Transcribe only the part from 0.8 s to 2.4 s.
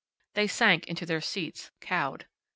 into their seats, cowed.